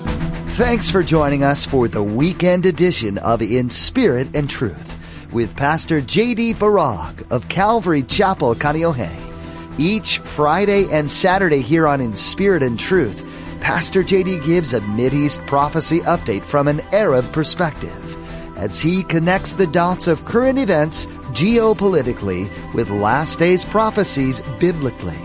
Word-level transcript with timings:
Thanks 0.00 0.90
for 0.90 1.02
joining 1.02 1.42
us 1.42 1.64
for 1.64 1.88
the 1.88 2.02
weekend 2.02 2.66
edition 2.66 3.18
of 3.18 3.42
In 3.42 3.68
Spirit 3.68 4.28
and 4.32 4.48
Truth 4.48 4.96
with 5.32 5.56
Pastor 5.56 6.00
J.D. 6.00 6.54
Farag 6.54 7.28
of 7.32 7.48
Calvary 7.48 8.04
Chapel, 8.04 8.54
Kaneohe. 8.54 9.10
Each 9.76 10.18
Friday 10.18 10.86
and 10.92 11.10
Saturday 11.10 11.62
here 11.62 11.88
on 11.88 12.00
In 12.00 12.14
Spirit 12.14 12.62
and 12.62 12.78
Truth, 12.78 13.24
Pastor 13.60 14.04
J.D. 14.04 14.38
gives 14.40 14.72
a 14.72 14.80
Mideast 14.80 15.44
prophecy 15.48 15.98
update 16.00 16.44
from 16.44 16.68
an 16.68 16.80
Arab 16.92 17.32
perspective 17.32 18.16
as 18.56 18.80
he 18.80 19.02
connects 19.02 19.54
the 19.54 19.66
dots 19.66 20.06
of 20.06 20.24
current 20.24 20.60
events 20.60 21.06
geopolitically 21.32 22.48
with 22.72 22.90
last 22.90 23.40
days 23.40 23.64
prophecies 23.64 24.42
biblically. 24.60 25.18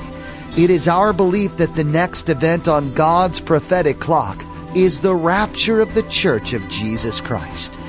It 0.57 0.71
is 0.71 0.87
our 0.87 1.13
belief 1.13 1.57
that 1.57 1.75
the 1.75 1.83
next 1.83 2.29
event 2.29 2.67
on 2.67 2.93
God's 2.93 3.39
prophetic 3.39 3.99
clock 3.99 4.43
is 4.75 5.01
the 5.01 5.15
rapture 5.15 5.79
of 5.79 5.93
the 5.93 6.03
Church 6.03 6.53
of 6.53 6.67
Jesus 6.69 7.21
Christ. 7.21 7.79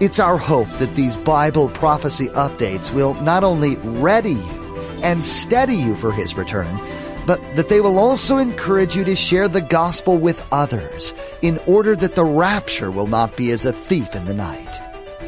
It's 0.00 0.20
our 0.20 0.36
hope 0.36 0.68
that 0.78 0.94
these 0.94 1.16
Bible 1.16 1.70
prophecy 1.70 2.28
updates 2.28 2.92
will 2.92 3.14
not 3.14 3.42
only 3.42 3.76
ready 3.76 4.34
you 4.34 5.00
and 5.02 5.24
steady 5.24 5.76
you 5.76 5.96
for 5.96 6.12
His 6.12 6.36
return, 6.36 6.78
but 7.26 7.40
that 7.56 7.68
they 7.68 7.80
will 7.80 7.98
also 7.98 8.36
encourage 8.36 8.94
you 8.94 9.04
to 9.04 9.16
share 9.16 9.48
the 9.48 9.62
gospel 9.62 10.18
with 10.18 10.40
others 10.52 11.14
in 11.40 11.58
order 11.66 11.96
that 11.96 12.14
the 12.14 12.24
rapture 12.24 12.90
will 12.90 13.06
not 13.06 13.36
be 13.36 13.50
as 13.50 13.64
a 13.64 13.72
thief 13.72 14.14
in 14.14 14.26
the 14.26 14.34
night. 14.34 14.82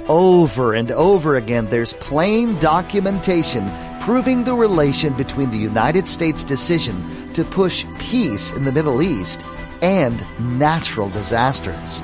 Over 0.08 0.74
and 0.74 0.90
over 0.90 1.36
again, 1.36 1.70
there's 1.70 1.94
plain 1.94 2.58
documentation 2.60 3.70
proving 4.00 4.44
the 4.44 4.54
relation 4.54 5.14
between 5.14 5.50
the 5.50 5.58
United 5.58 6.06
States 6.06 6.44
decision 6.44 7.32
to 7.32 7.44
push 7.44 7.86
peace 7.98 8.52
in 8.52 8.64
the 8.64 8.72
Middle 8.72 9.02
East 9.02 9.42
and 9.82 10.24
natural 10.38 11.08
disasters. 11.10 12.02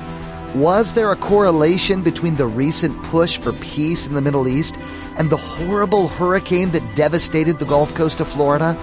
Was 0.55 0.93
there 0.93 1.11
a 1.11 1.17
correlation 1.17 2.01
between 2.01 2.35
the 2.35 2.47
recent 2.47 3.01
push 3.03 3.37
for 3.37 3.51
peace 3.53 4.07
in 4.07 4.13
the 4.13 4.21
Middle 4.21 4.47
East 4.47 4.77
and 5.17 5.29
the 5.29 5.37
horrible 5.37 6.07
hurricane 6.07 6.71
that 6.71 6.95
devastated 6.95 7.59
the 7.59 7.65
Gulf 7.65 7.93
Coast 7.93 8.21
of 8.21 8.27
Florida? 8.27 8.77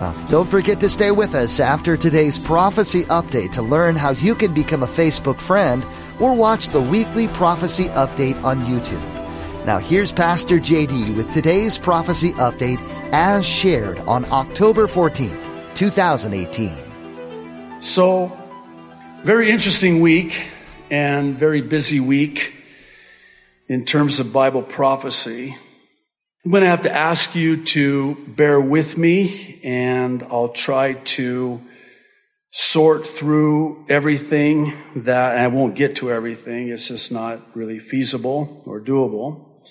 Well, 0.00 0.26
don't 0.28 0.48
forget 0.48 0.80
to 0.80 0.88
stay 0.88 1.10
with 1.10 1.34
us 1.34 1.60
after 1.60 1.96
today's 1.96 2.38
prophecy 2.38 3.04
update 3.04 3.52
to 3.52 3.62
learn 3.62 3.96
how 3.96 4.10
you 4.10 4.34
can 4.34 4.54
become 4.54 4.82
a 4.82 4.86
Facebook 4.86 5.40
friend 5.40 5.84
or 6.18 6.34
watch 6.34 6.68
the 6.68 6.80
weekly 6.80 7.28
prophecy 7.28 7.88
update 7.88 8.42
on 8.42 8.62
YouTube. 8.64 9.66
Now 9.66 9.78
here's 9.78 10.12
Pastor 10.12 10.58
JD 10.58 11.16
with 11.16 11.32
today's 11.34 11.76
prophecy 11.76 12.32
update 12.32 12.80
as 13.12 13.44
shared 13.44 13.98
on 14.00 14.24
October 14.32 14.86
14th, 14.86 15.74
2018. 15.74 16.79
So, 17.80 18.30
very 19.22 19.50
interesting 19.50 20.02
week 20.02 20.48
and 20.90 21.38
very 21.38 21.62
busy 21.62 21.98
week 21.98 22.52
in 23.68 23.86
terms 23.86 24.20
of 24.20 24.34
Bible 24.34 24.62
prophecy. 24.62 25.56
I'm 26.44 26.50
going 26.50 26.62
to 26.62 26.68
have 26.68 26.82
to 26.82 26.92
ask 26.92 27.34
you 27.34 27.64
to 27.64 28.16
bear 28.28 28.60
with 28.60 28.98
me 28.98 29.60
and 29.64 30.22
I'll 30.24 30.50
try 30.50 30.92
to 30.92 31.62
sort 32.50 33.06
through 33.06 33.86
everything 33.88 34.74
that 34.96 35.38
I 35.38 35.46
won't 35.46 35.74
get 35.74 35.96
to 35.96 36.12
everything. 36.12 36.68
It's 36.68 36.86
just 36.86 37.10
not 37.10 37.40
really 37.56 37.78
feasible 37.78 38.62
or 38.66 38.78
doable. 38.78 39.64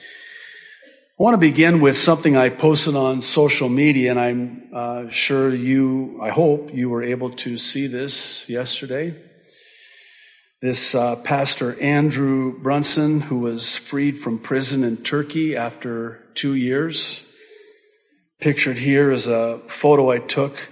I 1.19 1.23
want 1.23 1.33
to 1.33 1.37
begin 1.37 1.81
with 1.81 1.97
something 1.97 2.37
I 2.37 2.47
posted 2.47 2.95
on 2.95 3.21
social 3.21 3.67
media, 3.67 4.11
and 4.11 4.19
I'm 4.21 4.69
uh, 4.73 5.09
sure 5.09 5.53
you, 5.53 6.17
I 6.21 6.29
hope 6.29 6.73
you 6.73 6.89
were 6.89 7.03
able 7.03 7.31
to 7.31 7.57
see 7.57 7.87
this 7.87 8.47
yesterday. 8.47 9.21
This 10.61 10.95
uh, 10.95 11.17
Pastor 11.17 11.77
Andrew 11.81 12.57
Brunson, 12.57 13.19
who 13.19 13.39
was 13.39 13.75
freed 13.75 14.17
from 14.17 14.39
prison 14.39 14.81
in 14.81 14.95
Turkey 14.95 15.57
after 15.57 16.23
two 16.35 16.53
years. 16.53 17.25
Pictured 18.39 18.77
here 18.77 19.11
is 19.11 19.27
a 19.27 19.59
photo 19.67 20.11
I 20.11 20.19
took 20.19 20.69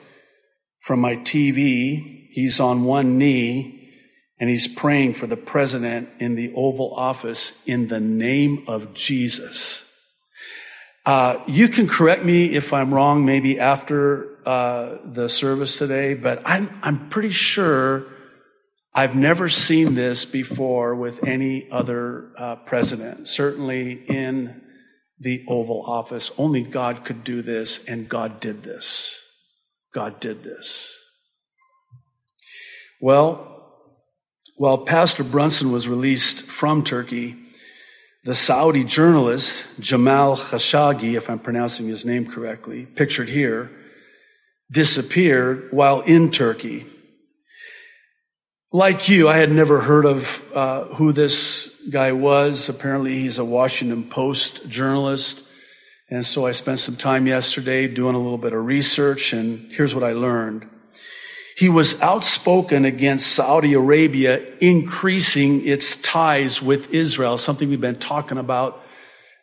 from 0.79 1.01
my 1.01 1.17
TV. 1.17 2.29
He's 2.29 2.61
on 2.61 2.85
one 2.85 3.17
knee 3.17 3.91
and 4.39 4.49
he's 4.49 4.69
praying 4.69 5.15
for 5.15 5.27
the 5.27 5.35
president 5.35 6.07
in 6.19 6.35
the 6.35 6.53
Oval 6.55 6.93
Office 6.95 7.51
in 7.65 7.89
the 7.89 7.99
name 7.99 8.63
of 8.69 8.93
Jesus. 8.93 9.83
Uh, 11.07 11.41
you 11.47 11.69
can 11.69 11.87
correct 11.87 12.25
me 12.25 12.53
if 12.53 12.73
I'm 12.73 12.93
wrong, 12.93 13.23
maybe 13.23 13.61
after 13.61 14.27
uh, 14.45 14.97
the 15.05 15.29
service 15.29 15.77
today, 15.77 16.15
but 16.15 16.41
I'm 16.43 16.81
I'm 16.83 17.07
pretty 17.07 17.29
sure 17.29 18.07
I've 18.93 19.15
never 19.15 19.47
seen 19.47 19.95
this 19.95 20.25
before 20.25 20.95
with 20.95 21.25
any 21.25 21.71
other 21.71 22.33
uh, 22.37 22.55
president. 22.57 23.29
Certainly 23.29 24.03
in 24.09 24.61
the 25.17 25.45
Oval 25.47 25.81
Office, 25.87 26.29
only 26.37 26.61
God 26.61 27.05
could 27.05 27.23
do 27.23 27.41
this, 27.41 27.79
and 27.85 28.09
God 28.09 28.41
did 28.41 28.63
this. 28.63 29.17
God 29.93 30.19
did 30.19 30.43
this. 30.43 30.93
Well, 32.99 33.77
while 34.57 34.79
Pastor 34.79 35.23
Brunson 35.23 35.71
was 35.71 35.87
released 35.87 36.41
from 36.41 36.83
Turkey, 36.83 37.46
the 38.27 38.35
Saudi 38.35 38.83
journalist 38.83 39.65
Jamal 39.79 40.35
Khashoggi, 40.35 41.15
if 41.15 41.29
I'm 41.29 41.39
pronouncing 41.39 41.87
his 41.87 42.03
name 42.03 42.29
correctly, 42.29 42.85
pictured 42.85 43.29
here, 43.29 43.71
disappeared 44.69 45.69
while 45.71 46.01
in 46.01 46.29
Turkey. 46.29 46.85
Like 48.73 49.07
you, 49.07 49.29
I 49.29 49.37
had 49.37 49.49
never 49.49 49.79
heard 49.79 50.03
of 50.03 50.43
uh, 50.53 50.83
who 50.95 51.13
this 51.13 51.73
guy 51.89 52.11
was. 52.11 52.67
Apparently, 52.67 53.17
he's 53.17 53.39
a 53.39 53.45
Washington 53.45 54.09
Post 54.09 54.67
journalist. 54.67 55.45
And 56.09 56.25
so 56.25 56.45
I 56.45 56.51
spent 56.51 56.79
some 56.79 56.97
time 56.97 57.27
yesterday 57.27 57.87
doing 57.87 58.15
a 58.15 58.19
little 58.19 58.37
bit 58.37 58.51
of 58.51 58.65
research, 58.65 59.31
and 59.31 59.71
here's 59.71 59.95
what 59.95 60.03
I 60.03 60.11
learned. 60.11 60.67
He 61.57 61.69
was 61.69 61.99
outspoken 62.03 62.85
against 62.85 63.31
Saudi 63.31 63.73
Arabia 63.73 64.45
increasing 64.61 65.65
its 65.65 65.95
ties 65.95 66.61
with 66.61 66.93
Israel, 66.93 67.35
something 67.39 67.67
we've 67.67 67.81
been 67.81 67.97
talking 67.97 68.37
about 68.37 68.79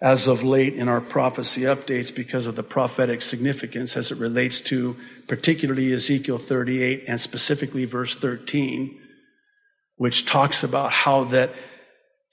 as 0.01 0.29
of 0.29 0.45
late 0.45 0.75
in 0.75 0.87
our 0.87 1.01
prophecy 1.01 1.63
updates 1.63 2.15
because 2.15 2.47
of 2.47 2.55
the 2.55 2.63
prophetic 2.63 3.21
significance 3.21 3.97
as 3.97 4.13
it 4.13 4.19
relates 4.19 4.61
to 4.61 4.97
particularly 5.27 5.93
Ezekiel 5.93 6.39
38 6.39 7.03
and 7.09 7.21
specifically 7.21 7.85
verse 7.85 8.15
13, 8.15 8.97
which 9.97 10.25
talks 10.25 10.63
about 10.63 10.93
how 10.93 11.25
that 11.25 11.53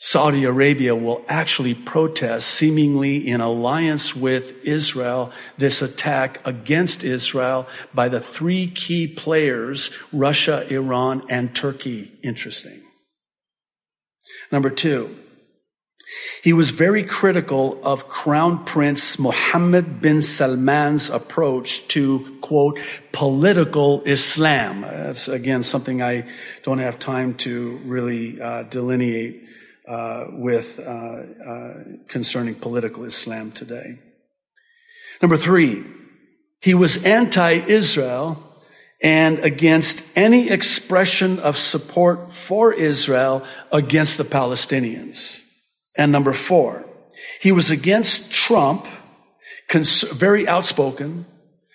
Saudi 0.04 0.46
Arabia 0.46 0.96
will 0.96 1.24
actually 1.30 1.76
protest, 1.76 2.48
seemingly 2.48 3.18
in 3.18 3.40
alliance 3.40 4.16
with 4.16 4.66
Israel, 4.66 5.32
this 5.60 5.84
attack 5.84 6.42
against 6.44 7.04
Israel 7.04 7.68
by 7.94 8.10
the 8.10 8.20
three 8.20 8.66
key 8.66 9.06
players, 9.06 9.92
Russia, 10.12 10.66
Iran, 10.74 11.22
and 11.30 11.56
Turkey. 11.56 12.12
Interesting. 12.24 12.82
Number 14.52 14.72
two, 14.72 15.16
he 16.44 16.52
was 16.52 16.72
very 16.72 17.04
critical 17.04 17.80
of 17.84 18.08
Crown 18.08 18.66
Prince 18.66 19.20
Mohammed 19.20 20.02
bin 20.02 20.24
Salman's 20.24 21.12
approach 21.12 21.88
to, 21.90 22.40
quote, 22.42 22.80
political 23.12 24.02
Islam. 24.06 24.82
That's 24.82 25.28
again 25.28 25.62
something 25.62 26.02
I 26.02 26.26
don't 26.64 26.80
have 26.80 26.98
time 26.98 27.36
to 27.46 27.80
really 27.86 28.42
uh, 28.42 28.64
delineate 28.64 29.50
uh, 29.88 30.26
with 30.30 30.80
uh, 30.80 30.84
uh, 30.84 31.74
concerning 32.08 32.56
political 32.56 33.04
Islam 33.04 33.52
today. 33.52 34.00
Number 35.22 35.38
three, 35.38 35.84
he 36.62 36.74
was 36.74 37.04
anti-Israel 37.04 38.44
and 39.02 39.40
against 39.40 40.04
any 40.16 40.50
expression 40.50 41.40
of 41.40 41.58
support 41.58 42.32
for 42.32 42.74
Israel 42.74 43.44
against 43.72 44.18
the 44.18 44.24
Palestinians. 44.24 45.42
And 45.96 46.12
number 46.12 46.34
four, 46.34 46.86
he 47.40 47.52
was 47.52 47.72
against 47.72 48.32
Trump, 48.32 48.86
cons- 49.68 50.04
very 50.04 50.48
outspoken, 50.48 51.26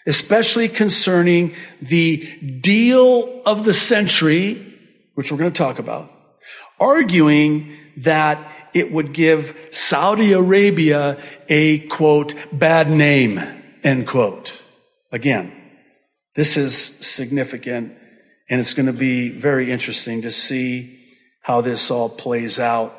especially 0.06 0.68
concerning 0.68 1.54
the 1.82 2.18
deal 2.60 3.42
of 3.44 3.64
the 3.64 3.74
century, 3.74 4.74
which 5.14 5.32
we're 5.32 5.38
going 5.38 5.52
to 5.52 5.58
talk 5.58 5.80
about, 5.80 6.10
arguing 6.78 7.72
that 7.98 8.52
it 8.74 8.92
would 8.92 9.12
give 9.12 9.56
Saudi 9.70 10.32
Arabia 10.32 11.18
a 11.48 11.80
quote, 11.88 12.34
bad 12.52 12.90
name, 12.90 13.40
end 13.82 14.06
quote. 14.06 14.60
Again, 15.10 15.52
this 16.34 16.56
is 16.56 16.76
significant 16.76 17.96
and 18.48 18.60
it's 18.60 18.74
going 18.74 18.86
to 18.86 18.92
be 18.92 19.30
very 19.30 19.72
interesting 19.72 20.22
to 20.22 20.30
see 20.30 20.98
how 21.40 21.60
this 21.60 21.90
all 21.90 22.08
plays 22.08 22.60
out 22.60 22.96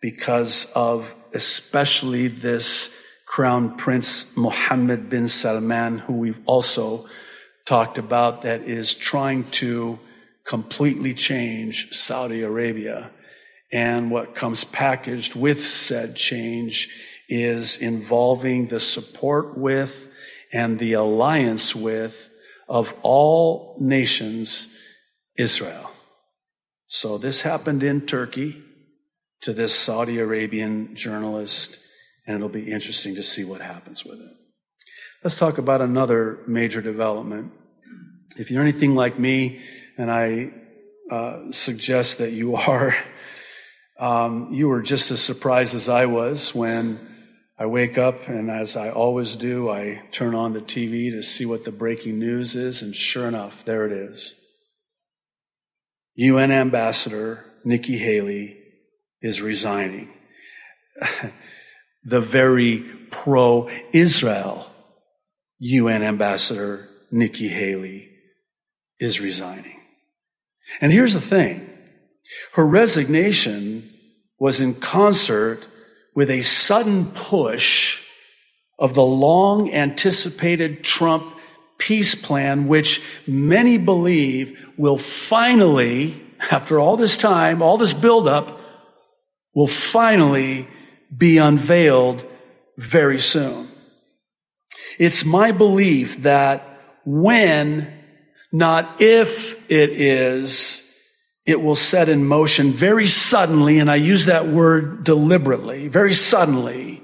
because 0.00 0.66
of 0.74 1.14
especially 1.32 2.28
this 2.28 2.92
crown 3.26 3.76
prince 3.76 4.36
Mohammed 4.36 5.08
bin 5.08 5.28
Salman, 5.28 5.98
who 5.98 6.14
we've 6.14 6.40
also 6.44 7.06
talked 7.64 7.96
about 7.96 8.42
that 8.42 8.62
is 8.62 8.94
trying 8.94 9.48
to 9.52 9.98
completely 10.44 11.14
change 11.14 11.92
Saudi 11.92 12.42
Arabia. 12.42 13.10
And 13.72 14.10
what 14.10 14.34
comes 14.34 14.64
packaged 14.64 15.34
with 15.34 15.66
said 15.66 16.16
change 16.16 16.88
is 17.28 17.78
involving 17.78 18.66
the 18.66 18.80
support 18.80 19.56
with 19.56 20.08
and 20.52 20.78
the 20.78 20.92
alliance 20.92 21.74
with 21.74 22.30
of 22.68 22.94
all 23.02 23.76
nations 23.80 24.68
Israel. 25.36 25.90
So 26.88 27.16
this 27.16 27.40
happened 27.40 27.82
in 27.82 28.02
Turkey 28.02 28.62
to 29.40 29.52
this 29.52 29.74
Saudi 29.74 30.18
Arabian 30.18 30.94
journalist, 30.94 31.78
and 32.26 32.36
it'll 32.36 32.48
be 32.48 32.70
interesting 32.70 33.14
to 33.14 33.22
see 33.22 33.44
what 33.44 33.60
happens 33.60 34.04
with 34.04 34.20
it. 34.20 34.32
Let's 35.24 35.38
talk 35.38 35.58
about 35.58 35.80
another 35.80 36.40
major 36.46 36.82
development. 36.82 37.52
If 38.36 38.50
you're 38.50 38.62
anything 38.62 38.94
like 38.94 39.18
me, 39.18 39.60
and 40.02 40.10
I 40.10 40.50
uh, 41.14 41.52
suggest 41.52 42.18
that 42.18 42.32
you 42.32 42.56
are, 42.56 42.92
um, 44.00 44.48
you 44.50 44.66
were 44.66 44.82
just 44.82 45.12
as 45.12 45.22
surprised 45.22 45.76
as 45.76 45.88
I 45.88 46.06
was 46.06 46.52
when 46.52 46.98
I 47.56 47.66
wake 47.66 47.98
up, 47.98 48.26
and 48.26 48.50
as 48.50 48.76
I 48.76 48.90
always 48.90 49.36
do, 49.36 49.70
I 49.70 50.02
turn 50.10 50.34
on 50.34 50.54
the 50.54 50.60
TV 50.60 51.12
to 51.12 51.22
see 51.22 51.46
what 51.46 51.64
the 51.64 51.70
breaking 51.70 52.18
news 52.18 52.56
is, 52.56 52.82
and 52.82 52.96
sure 52.96 53.28
enough, 53.28 53.64
there 53.64 53.86
it 53.86 53.92
is. 53.92 54.34
UN 56.16 56.50
Ambassador 56.50 57.44
Nikki 57.64 57.96
Haley 57.96 58.58
is 59.20 59.40
resigning. 59.40 60.08
the 62.04 62.20
very 62.20 62.78
pro 63.12 63.70
Israel 63.92 64.66
UN 65.60 66.02
Ambassador 66.02 66.88
Nikki 67.12 67.46
Haley 67.46 68.10
is 68.98 69.20
resigning. 69.20 69.81
And 70.80 70.92
here's 70.92 71.14
the 71.14 71.20
thing 71.20 71.68
her 72.52 72.66
resignation 72.66 73.90
was 74.38 74.60
in 74.60 74.74
concert 74.74 75.68
with 76.14 76.30
a 76.30 76.42
sudden 76.42 77.06
push 77.06 78.00
of 78.78 78.94
the 78.94 79.04
long 79.04 79.72
anticipated 79.72 80.82
Trump 80.82 81.34
peace 81.78 82.14
plan, 82.14 82.66
which 82.68 83.02
many 83.26 83.78
believe 83.78 84.58
will 84.76 84.98
finally, 84.98 86.22
after 86.50 86.78
all 86.78 86.96
this 86.96 87.16
time, 87.16 87.62
all 87.62 87.76
this 87.76 87.94
buildup, 87.94 88.60
will 89.54 89.66
finally 89.66 90.68
be 91.16 91.38
unveiled 91.38 92.24
very 92.78 93.18
soon. 93.18 93.68
It's 94.98 95.24
my 95.24 95.52
belief 95.52 96.22
that 96.22 96.64
when, 97.04 98.01
not 98.52 99.00
if 99.00 99.70
it 99.70 99.90
is, 99.90 100.86
it 101.46 101.60
will 101.60 101.74
set 101.74 102.08
in 102.08 102.26
motion 102.26 102.70
very 102.70 103.06
suddenly, 103.06 103.78
and 103.78 103.90
I 103.90 103.96
use 103.96 104.26
that 104.26 104.46
word 104.46 105.02
deliberately, 105.02 105.88
very 105.88 106.12
suddenly, 106.12 107.02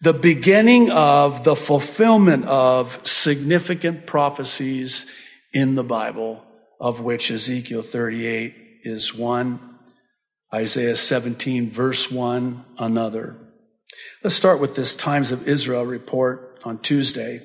the 0.00 0.12
beginning 0.12 0.90
of 0.90 1.44
the 1.44 1.56
fulfillment 1.56 2.44
of 2.44 3.00
significant 3.06 4.06
prophecies 4.06 5.06
in 5.52 5.74
the 5.74 5.84
Bible, 5.84 6.42
of 6.78 7.00
which 7.00 7.30
Ezekiel 7.30 7.82
38 7.82 8.54
is 8.82 9.14
one, 9.14 9.78
Isaiah 10.52 10.96
17 10.96 11.70
verse 11.70 12.10
1 12.10 12.64
another. 12.78 13.36
Let's 14.22 14.36
start 14.36 14.60
with 14.60 14.76
this 14.76 14.94
Times 14.94 15.32
of 15.32 15.48
Israel 15.48 15.84
report 15.84 16.60
on 16.64 16.78
Tuesday 16.78 17.40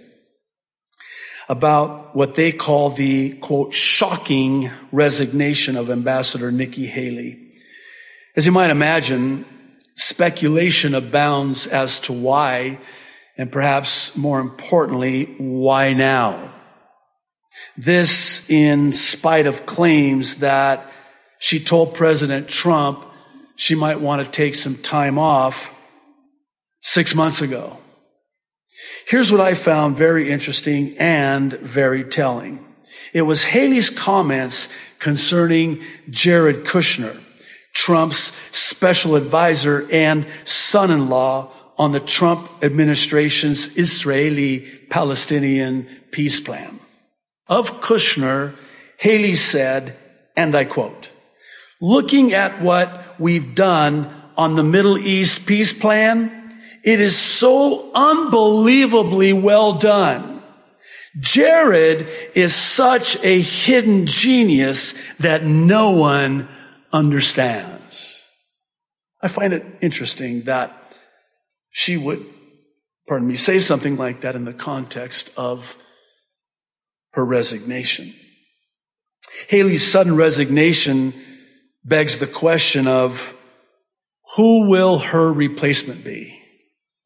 about 1.52 2.16
what 2.16 2.36
they 2.36 2.50
call 2.54 2.90
the 2.90 3.34
quote 3.34 3.74
shocking 3.74 4.72
resignation 4.94 5.76
of 5.76 5.90
Ambassador 5.90 6.50
Nikki 6.50 6.86
Haley. 6.86 7.52
As 8.38 8.46
you 8.46 8.54
might 8.54 8.70
imagine, 8.70 9.44
speculation 9.96 10.96
abounds 10.96 11.68
as 11.68 12.00
to 12.00 12.14
why, 12.14 12.80
and 13.38 13.52
perhaps 13.52 14.16
more 14.16 14.40
importantly, 14.40 15.26
why 15.40 15.92
now? 15.92 16.54
This 17.76 18.50
in 18.50 18.94
spite 18.94 19.46
of 19.46 19.66
claims 19.66 20.36
that 20.36 20.90
she 21.38 21.62
told 21.62 21.96
President 21.96 22.48
Trump 22.48 23.06
she 23.58 23.76
might 23.76 24.00
want 24.00 24.24
to 24.26 24.32
take 24.32 24.56
some 24.56 24.78
time 24.78 25.20
off 25.20 25.70
six 26.80 27.14
months 27.14 27.42
ago. 27.42 27.76
Here's 29.08 29.32
what 29.32 29.42
I 29.42 29.54
found 29.54 29.98
very 29.98 30.32
interesting 30.32 30.96
and 30.98 31.54
very 31.54 32.04
telling. 32.04 32.66
It 33.14 33.24
was 33.24 33.44
Haley's 33.44 33.90
comments 33.90 34.70
concerning 35.00 35.82
Jared 36.10 36.66
Kushner, 36.66 37.20
Trump's 37.74 38.32
special 38.52 39.16
advisor 39.16 39.88
and 39.92 40.28
son-in-law 40.44 41.52
on 41.78 41.92
the 41.92 42.00
Trump 42.00 42.50
administration's 42.64 43.76
Israeli 43.78 44.60
Palestinian 44.90 45.88
peace 46.12 46.40
plan. 46.40 46.80
Of 47.48 47.82
Kushner, 47.82 48.56
Haley 48.98 49.36
said, 49.36 49.96
and 50.38 50.56
I 50.56 50.66
quote, 50.66 51.12
looking 51.82 52.34
at 52.34 52.62
what 52.62 53.20
we've 53.20 53.56
done 53.56 54.14
on 54.38 54.56
the 54.56 54.64
Middle 54.64 54.98
East 54.98 55.46
peace 55.46 55.74
plan, 55.74 56.41
it 56.84 57.00
is 57.00 57.18
so 57.18 57.92
unbelievably 57.94 59.34
well 59.34 59.74
done. 59.74 60.42
Jared 61.20 62.08
is 62.36 62.56
such 62.56 63.22
a 63.24 63.42
hidden 63.42 64.06
genius 64.06 64.94
that 65.18 65.44
no 65.44 65.92
one 65.92 66.48
understands. 66.94 68.22
I 69.22 69.28
find 69.28 69.54
it 69.54 69.66
interesting 69.82 70.44
that 70.44 70.96
she 71.70 71.98
would, 71.98 72.26
pardon 73.08 73.28
me, 73.28 73.36
say 73.36 73.60
something 73.60 73.98
like 73.98 74.22
that 74.22 74.36
in 74.36 74.46
the 74.46 74.54
context 74.54 75.32
of 75.38 75.78
her 77.14 77.26
resignation. 77.26 78.14
Haley's 79.48 79.90
sudden 79.90 80.16
resignation 80.16 81.14
begs 81.84 82.20
the 82.20 82.28
question 82.28 82.88
of 82.88 83.36
who 84.36 84.70
will 84.70 85.00
her 85.00 85.32
replacement 85.32 86.04
be? 86.04 86.41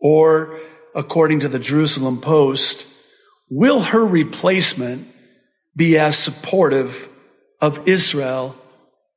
Or, 0.07 0.59
according 0.93 1.39
to 1.39 1.49
the 1.49 1.57
Jerusalem 1.57 2.21
Post, 2.21 2.85
will 3.49 3.79
her 3.79 4.05
replacement 4.05 5.07
be 5.75 5.97
as 5.97 6.15
supportive 6.15 7.09
of 7.59 7.87
Israel 7.87 8.55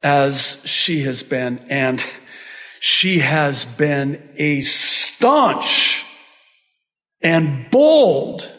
as 0.02 0.56
she 0.64 1.02
has 1.02 1.22
been? 1.22 1.58
And 1.68 2.02
she 2.80 3.18
has 3.18 3.66
been 3.66 4.30
a 4.36 4.62
staunch 4.62 6.06
and 7.20 7.70
bold, 7.70 8.50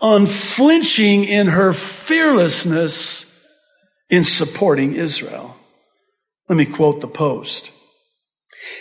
unflinching 0.00 1.24
in 1.24 1.48
her 1.48 1.72
fearlessness 1.72 3.26
in 4.08 4.22
supporting 4.22 4.94
Israel. 4.94 5.56
Let 6.48 6.54
me 6.54 6.64
quote 6.64 7.00
the 7.00 7.08
Post. 7.08 7.72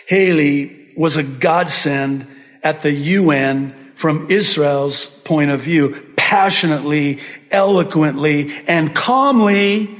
Haley 0.06 0.76
was 0.98 1.16
a 1.16 1.24
godsend 1.24 2.27
at 2.63 2.82
the 2.82 2.92
UN 2.92 3.92
from 3.96 4.30
Israel's 4.30 5.08
point 5.08 5.51
of 5.51 5.62
view, 5.62 6.13
passionately, 6.18 7.20
eloquently, 7.51 8.54
and 8.68 8.94
calmly, 8.94 9.96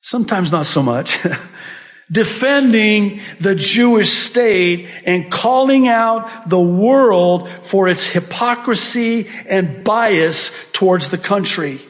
sometimes 0.00 0.50
not 0.50 0.66
so 0.66 0.82
much, 0.82 1.18
defending 2.12 3.20
the 3.40 3.54
Jewish 3.54 4.10
state 4.10 4.88
and 5.04 5.30
calling 5.30 5.86
out 5.86 6.48
the 6.48 6.60
world 6.60 7.48
for 7.48 7.88
its 7.88 8.06
hypocrisy 8.06 9.28
and 9.46 9.84
bias 9.84 10.50
towards 10.72 11.08
the 11.08 11.18
country. 11.18 11.80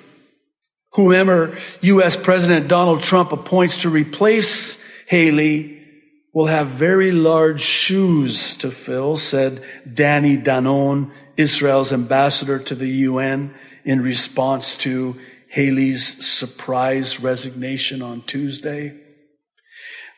Whomever 0.92 1.58
U.S. 1.82 2.16
President 2.16 2.68
Donald 2.68 3.00
Trump 3.02 3.32
appoints 3.32 3.82
to 3.82 3.90
replace 3.90 4.78
Haley 5.06 5.79
will 6.32 6.46
have 6.46 6.68
very 6.68 7.10
large 7.10 7.60
shoes 7.60 8.54
to 8.56 8.70
fill, 8.70 9.16
said 9.16 9.62
Danny 9.92 10.36
Danon, 10.36 11.10
Israel's 11.36 11.92
ambassador 11.92 12.58
to 12.58 12.74
the 12.74 12.88
UN, 12.88 13.54
in 13.84 14.02
response 14.02 14.76
to 14.76 15.16
Haley's 15.48 16.24
surprise 16.24 17.20
resignation 17.20 18.02
on 18.02 18.22
Tuesday. 18.22 18.96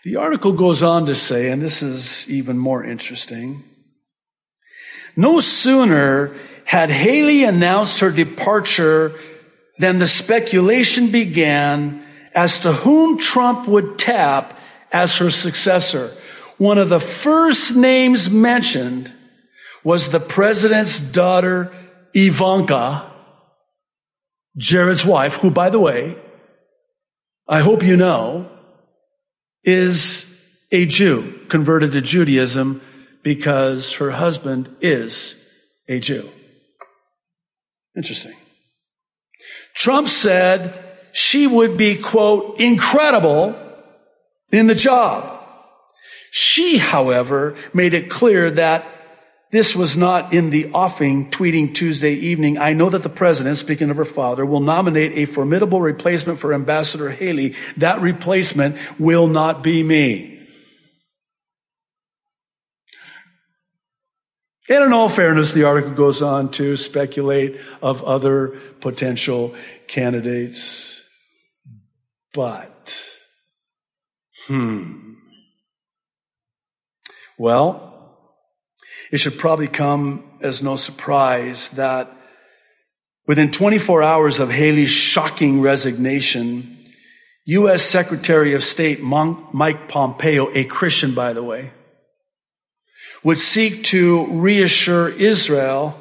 The 0.05 0.17
article 0.17 0.53
goes 0.53 0.83
on 0.83 1.07
to 1.07 1.15
say, 1.15 1.51
and 1.51 1.63
this 1.63 1.83
is 1.83 2.29
even 2.29 2.59
more 2.59 2.85
interesting, 2.85 3.65
no 5.17 5.41
sooner 5.41 6.35
had 6.65 6.91
Haley 6.91 7.45
announced 7.45 8.01
her 8.01 8.11
departure 8.11 9.19
than 9.79 9.99
the 9.99 10.09
speculation 10.09 11.11
began 11.11 12.05
as 12.35 12.61
to 12.61 12.73
whom 12.73 13.19
Trump 13.19 13.69
would 13.69 13.99
tap 13.99 14.59
as 14.93 15.17
her 15.17 15.31
successor. 15.31 16.15
One 16.59 16.79
of 16.79 16.89
the 16.89 17.01
first 17.01 17.75
names 17.75 18.31
mentioned 18.31 19.13
was 19.83 20.11
the 20.11 20.21
president's 20.21 21.01
daughter, 21.01 21.73
Ivanka, 22.15 23.11
Jared's 24.57 25.05
wife, 25.05 25.37
who, 25.37 25.51
by 25.51 25.71
the 25.71 25.81
way, 25.81 26.17
I 27.49 27.61
hope 27.61 27.83
you 27.83 27.97
know, 27.97 28.49
is 29.65 30.29
a 30.71 30.87
Jew 30.87 31.41
converted 31.49 31.93
to 31.93 32.01
Judaism 32.01 32.81
because 33.23 33.95
her 33.95 34.11
husband 34.11 34.75
is 34.81 35.37
a 35.89 36.01
Jew. 36.01 36.31
Interesting. 37.97 38.35
Trump 39.75 40.09
said 40.09 40.79
she 41.13 41.47
would 41.47 41.77
be, 41.77 41.97
quote, 41.97 42.61
incredible 42.61 43.57
in 44.53 44.69
the 44.69 44.75
job. 44.75 45.41
She, 46.31 46.79
however, 46.79 47.57
made 47.75 47.95
it 47.95 48.09
clear 48.09 48.51
that 48.53 48.87
this 49.51 49.77
was 49.77 49.99
not 49.99 50.33
in 50.33 50.49
the 50.49 50.71
offing, 50.73 51.31
tweeting 51.31 51.75
Tuesday 51.75 52.15
evening. 52.15 52.57
I 52.57 52.73
know 52.73 52.89
that 52.89 53.03
the 53.03 53.11
president, 53.11 53.59
speaking 53.59 53.91
of 53.91 53.99
her 53.99 54.05
father, 54.07 54.47
will 54.47 54.61
nominate 54.61 55.13
a 55.13 55.27
formidable 55.27 55.81
replacement 55.83 56.39
for 56.39 56.55
Ambassador 56.55 57.11
Haley. 57.11 57.55
That 57.77 58.01
replacement 58.01 58.79
will 58.99 59.27
not 59.27 59.63
be 59.63 59.83
me. 59.83 60.33
And 64.71 64.85
in 64.85 64.95
all 64.95 65.11
fairness, 65.11 65.53
the 65.53 65.65
article 65.65 65.93
goes 65.93 66.23
on 66.23 66.51
to 66.53 66.77
speculate 66.79 67.61
of 67.83 68.03
other 68.05 68.59
potential 68.81 69.55
candidates. 69.87 71.03
But, 72.33 73.07
hmm. 74.47 75.15
Well, 77.39 77.93
it 79.11 79.19
should 79.19 79.39
probably 79.39 79.69
come 79.69 80.25
as 80.41 80.63
no 80.63 80.77
surprise 80.77 81.71
that 81.71 82.11
within 83.27 83.51
24 83.51 84.03
hours 84.03 84.41
of 84.41 84.51
Haley's 84.51 84.91
shocking 84.91 85.61
resignation, 85.61 86.85
U.S. 87.47 87.83
Secretary 87.83 88.55
of 88.55 88.63
State 88.63 89.01
Mike 89.03 89.89
Pompeo, 89.89 90.51
a 90.55 90.65
Christian 90.65 91.15
by 91.15 91.33
the 91.33 91.43
way, 91.43 91.73
would 93.25 93.39
seek 93.39 93.85
to 93.85 94.41
reassure 94.41 95.09
Israel 95.09 95.99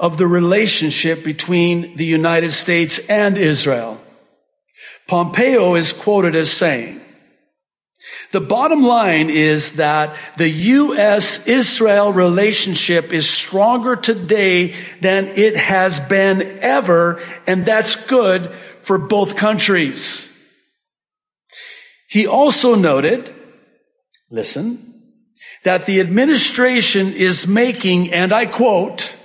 of 0.00 0.16
the 0.18 0.26
relationship 0.26 1.24
between 1.24 1.96
the 1.96 2.04
United 2.04 2.52
States 2.52 2.98
and 3.08 3.36
Israel. 3.36 4.00
Pompeo 5.06 5.74
is 5.74 5.92
quoted 5.92 6.34
as 6.34 6.50
saying, 6.50 7.00
the 8.32 8.40
bottom 8.40 8.82
line 8.82 9.30
is 9.30 9.72
that 9.76 10.16
the 10.36 10.48
U.S. 10.48 11.46
Israel 11.46 12.12
relationship 12.12 13.12
is 13.12 13.28
stronger 13.28 13.96
today 13.96 14.74
than 15.00 15.26
it 15.26 15.56
has 15.56 16.00
been 16.00 16.58
ever, 16.60 17.22
and 17.46 17.64
that's 17.64 17.96
good 17.96 18.50
for 18.80 18.98
both 18.98 19.36
countries. 19.36 20.28
He 22.08 22.26
also 22.26 22.74
noted, 22.74 23.34
listen, 24.30 25.02
that 25.64 25.86
the 25.86 26.00
administration 26.00 27.12
is 27.12 27.46
making, 27.46 28.12
and 28.12 28.32
I 28.32 28.46
quote, 28.46 29.16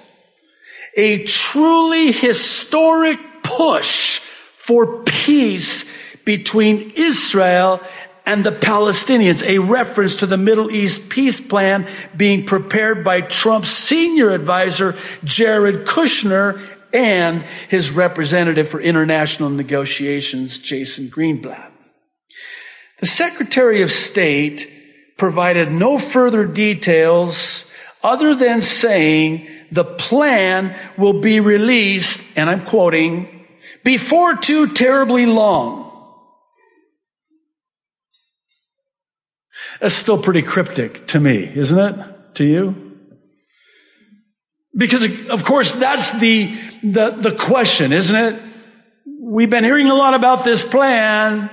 a 0.96 1.24
truly 1.24 2.12
historic 2.12 3.20
push 3.44 4.20
for 4.58 5.04
peace 5.04 5.86
between 6.26 6.92
Israel 6.96 7.82
and 8.30 8.44
the 8.44 8.52
Palestinians, 8.52 9.44
a 9.44 9.58
reference 9.58 10.18
to 10.18 10.28
the 10.28 10.38
Middle 10.38 10.70
East 10.70 11.10
peace 11.10 11.42
plan 11.42 11.88
being 12.16 12.46
prepared 12.46 13.04
by 13.04 13.22
Trump's 13.22 13.72
senior 13.72 14.30
advisor, 14.30 14.96
Jared 15.24 15.88
Kushner, 15.88 16.62
and 16.94 17.42
his 17.70 17.90
representative 17.90 18.70
for 18.70 18.80
international 18.80 19.50
negotiations, 19.50 20.60
Jason 20.60 21.08
Greenblatt. 21.08 21.72
The 23.00 23.08
Secretary 23.08 23.82
of 23.82 23.92
State 23.92 24.70
provided 25.18 25.72
no 25.72 25.98
further 25.98 26.46
details 26.46 27.66
other 28.04 28.36
than 28.36 28.62
saying 28.62 29.50
the 29.72 29.86
plan 29.86 30.78
will 31.00 31.20
be 31.20 31.40
released, 31.40 32.22
and 32.36 32.48
I'm 32.48 32.64
quoting, 32.64 33.48
before 33.84 34.36
too 34.36 34.68
terribly 34.68 35.26
long. 35.26 35.89
That's 39.80 39.96
still 39.96 40.22
pretty 40.22 40.42
cryptic 40.42 41.08
to 41.08 41.20
me, 41.20 41.44
isn't 41.56 41.80
it? 41.80 42.36
To 42.36 42.46
you? 42.46 42.98
Because 44.76 45.04
of 45.30 45.44
course 45.44 45.72
that's 45.72 46.12
the, 46.20 46.56
the, 46.84 47.12
the 47.12 47.36
question, 47.36 47.92
isn't 47.92 48.16
it? 48.16 48.42
We've 49.22 49.50
been 49.50 49.64
hearing 49.64 49.88
a 49.88 49.96
lot 49.96 50.14
about 50.14 50.44
this 50.44 50.64
plan. 50.64 51.50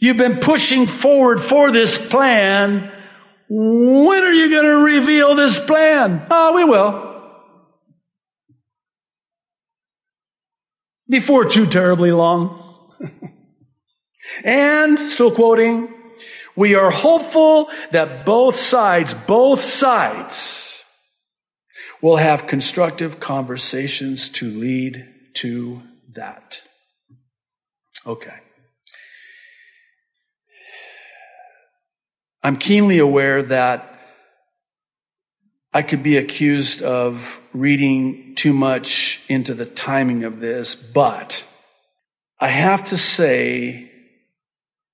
You've 0.00 0.16
been 0.16 0.38
pushing 0.38 0.86
forward 0.86 1.40
for 1.40 1.70
this 1.70 1.98
plan. 1.98 2.92
When 3.48 4.22
are 4.22 4.32
you 4.32 4.50
going 4.50 4.64
to 4.64 4.76
reveal 4.76 5.34
this 5.34 5.58
plan? 5.58 6.26
Oh, 6.30 6.54
we 6.54 6.64
will. 6.64 7.08
Before 11.08 11.46
too 11.46 11.66
terribly 11.66 12.12
long. 12.12 12.62
and, 14.44 14.98
still 14.98 15.30
quoting, 15.30 15.94
we 16.58 16.74
are 16.74 16.90
hopeful 16.90 17.70
that 17.92 18.26
both 18.26 18.56
sides, 18.56 19.14
both 19.14 19.60
sides 19.60 20.82
will 22.02 22.16
have 22.16 22.48
constructive 22.48 23.20
conversations 23.20 24.28
to 24.28 24.50
lead 24.50 25.06
to 25.34 25.80
that. 26.14 26.60
Okay. 28.04 28.34
I'm 32.42 32.56
keenly 32.56 32.98
aware 32.98 33.40
that 33.40 33.96
I 35.72 35.82
could 35.82 36.02
be 36.02 36.16
accused 36.16 36.82
of 36.82 37.40
reading 37.52 38.34
too 38.34 38.52
much 38.52 39.20
into 39.28 39.54
the 39.54 39.66
timing 39.66 40.24
of 40.24 40.40
this, 40.40 40.74
but 40.74 41.44
I 42.40 42.48
have 42.48 42.88
to 42.88 42.96
say 42.96 43.87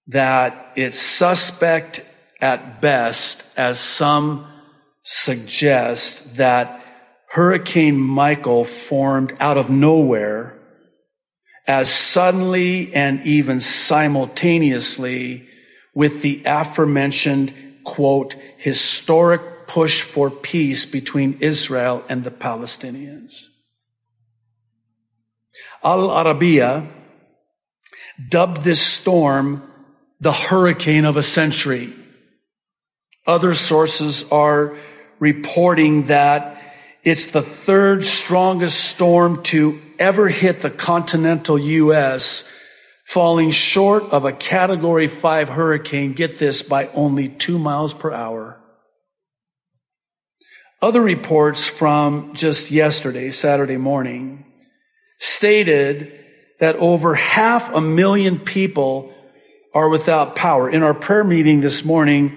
that 0.09 0.73
it's 0.77 0.99
suspect 0.99 2.03
at 2.41 2.81
best, 2.81 3.45
as 3.57 3.81
some 3.81 4.47
suggest, 5.03 6.37
that 6.37 6.85
Hurricane 7.29 7.99
Michael 7.99 8.65
formed 8.65 9.35
out 9.41 9.57
of 9.57 9.71
nowhere 9.71 10.59
as 11.67 11.91
suddenly 11.91 12.95
and 12.95 13.25
even 13.27 13.61
simultaneously 13.61 15.49
with 15.95 16.23
the 16.23 16.43
aforementioned, 16.45 17.55
quote, 17.85 18.37
historic 18.59 19.67
push 19.67 20.03
for 20.03 20.31
peace 20.31 20.85
between 20.85 21.39
Israel 21.41 22.05
and 22.09 22.25
the 22.25 22.31
Palestinians. 22.31 23.47
Al 25.83 26.09
Arabiya 26.11 26.87
dubbed 28.29 28.63
this 28.63 28.81
storm 28.81 29.63
the 30.21 30.33
hurricane 30.33 31.05
of 31.05 31.17
a 31.17 31.23
century. 31.23 31.93
Other 33.27 33.55
sources 33.55 34.25
are 34.31 34.77
reporting 35.19 36.07
that 36.07 36.61
it's 37.03 37.27
the 37.27 37.43
third 37.43 38.05
strongest 38.05 38.83
storm 38.85 39.43
to 39.45 39.81
ever 39.99 40.29
hit 40.29 40.61
the 40.61 40.71
continental 40.71 41.59
U.S., 41.59 42.45
falling 43.05 43.51
short 43.51 44.03
of 44.05 44.25
a 44.25 44.33
category 44.33 45.09
five 45.09 45.49
hurricane, 45.49 46.15
get 46.15 46.39
this, 46.39 46.63
by 46.63 46.89
only 46.89 47.29
two 47.29 47.59
miles 47.59 47.93
per 47.93 48.13
hour. 48.13 48.59
Other 50.81 51.01
reports 51.01 51.67
from 51.67 52.35
just 52.35 52.71
yesterday, 52.71 53.31
Saturday 53.31 53.77
morning, 53.77 54.45
stated 55.19 56.13
that 56.61 56.77
over 56.77 57.15
half 57.15 57.73
a 57.75 57.81
million 57.81 58.39
people 58.39 59.14
are 59.75 59.89
without 59.89 60.37
power. 60.37 60.71
In 60.71 60.83
our 60.83 60.95
prayer 60.95 61.25
meeting 61.25 61.61
this 61.61 61.85
morning, 61.85 62.37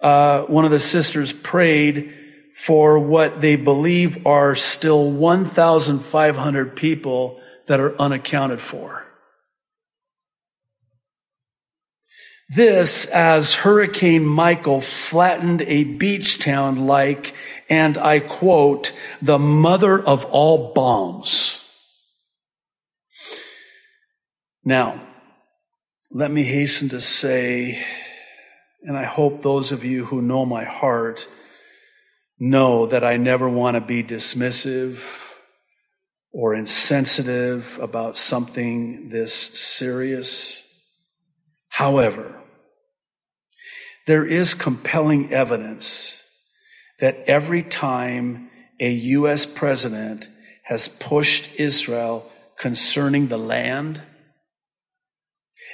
uh, 0.00 0.42
one 0.42 0.64
of 0.64 0.70
the 0.70 0.80
sisters 0.80 1.32
prayed 1.32 2.14
for 2.54 2.98
what 2.98 3.40
they 3.40 3.56
believe 3.56 4.26
are 4.26 4.54
still 4.54 5.10
1,500 5.10 6.76
people 6.76 7.40
that 7.66 7.80
are 7.80 8.00
unaccounted 8.00 8.60
for. 8.60 9.04
This 12.48 13.06
as 13.06 13.56
Hurricane 13.56 14.24
Michael 14.24 14.80
flattened 14.80 15.62
a 15.62 15.82
beach 15.82 16.38
town 16.38 16.86
like, 16.86 17.34
and 17.68 17.98
I 17.98 18.20
quote, 18.20 18.92
the 19.20 19.38
mother 19.38 20.00
of 20.00 20.24
all 20.26 20.72
bombs. 20.72 21.60
Now, 24.64 25.05
let 26.16 26.30
me 26.30 26.44
hasten 26.44 26.88
to 26.88 26.98
say, 26.98 27.78
and 28.82 28.96
I 28.96 29.04
hope 29.04 29.42
those 29.42 29.70
of 29.70 29.84
you 29.84 30.06
who 30.06 30.22
know 30.22 30.46
my 30.46 30.64
heart 30.64 31.28
know 32.38 32.86
that 32.86 33.04
I 33.04 33.18
never 33.18 33.50
want 33.50 33.74
to 33.74 33.82
be 33.82 34.02
dismissive 34.02 34.98
or 36.32 36.54
insensitive 36.54 37.78
about 37.82 38.16
something 38.16 39.10
this 39.10 39.34
serious. 39.34 40.66
However, 41.68 42.40
there 44.06 44.24
is 44.24 44.54
compelling 44.54 45.34
evidence 45.34 46.22
that 46.98 47.24
every 47.26 47.60
time 47.60 48.48
a 48.80 48.90
U.S. 48.90 49.44
president 49.44 50.30
has 50.62 50.88
pushed 50.88 51.60
Israel 51.60 52.32
concerning 52.56 53.28
the 53.28 53.36
land, 53.36 54.00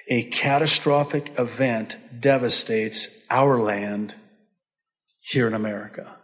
a 0.08 0.24
catastrophic 0.24 1.38
event 1.38 1.96
devastates 2.20 3.08
our 3.30 3.60
land 3.60 4.14
here 5.20 5.46
in 5.46 5.54
America. 5.54 6.16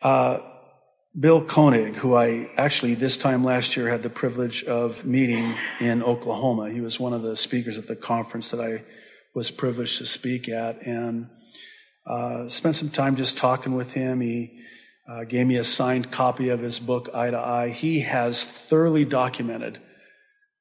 Uh, 0.00 0.38
Bill 1.18 1.42
Koenig, 1.42 1.96
who 1.96 2.14
I 2.14 2.48
actually 2.56 2.94
this 2.94 3.16
time 3.16 3.42
last 3.42 3.76
year 3.76 3.88
had 3.88 4.02
the 4.02 4.10
privilege 4.10 4.62
of 4.64 5.04
meeting 5.04 5.56
in 5.80 6.02
Oklahoma. 6.02 6.70
He 6.70 6.80
was 6.80 7.00
one 7.00 7.12
of 7.12 7.22
the 7.22 7.34
speakers 7.34 7.76
at 7.76 7.88
the 7.88 7.96
conference 7.96 8.50
that 8.52 8.60
I 8.60 8.84
was 9.34 9.50
privileged 9.50 9.98
to 9.98 10.06
speak 10.06 10.48
at, 10.48 10.86
and 10.86 11.28
uh, 12.06 12.48
spent 12.48 12.76
some 12.76 12.90
time 12.90 13.16
just 13.16 13.36
talking 13.36 13.74
with 13.74 13.94
him. 13.94 14.20
He 14.20 14.60
uh, 15.08 15.24
gave 15.24 15.46
me 15.46 15.56
a 15.56 15.64
signed 15.64 16.10
copy 16.10 16.50
of 16.50 16.60
his 16.60 16.78
book, 16.78 17.08
Eye 17.12 17.30
to 17.30 17.38
Eye. 17.38 17.70
He 17.70 18.00
has 18.00 18.44
thoroughly 18.44 19.04
documented 19.04 19.80